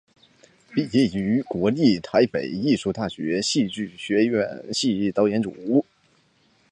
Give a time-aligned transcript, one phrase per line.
[0.73, 4.27] 毕业于国立台北艺术大学戏剧学
[4.73, 5.85] 系导演组。